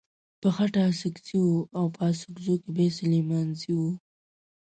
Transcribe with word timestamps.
په 0.41 0.49
خټه 0.55 0.81
اڅکزی 0.89 1.39
و 1.43 1.49
او 1.77 1.85
په 1.95 2.01
اڅګزو 2.09 2.55
کې 2.61 2.69
بيا 2.75 2.89
سليمانزی 2.97 3.71
و. 3.77 3.81